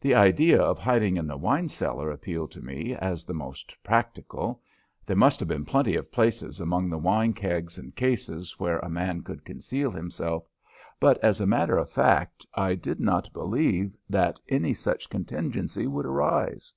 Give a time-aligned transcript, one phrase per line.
[0.00, 4.62] The idea of hiding in the wine cellar appealed to me as the most practical;
[5.04, 8.88] there must have been plenty of places among the wine kegs and cases where a
[8.88, 10.48] man could conceal himself,
[10.98, 16.06] but, as a matter of fact, I did not believe that any such contingency would
[16.06, 16.72] arise.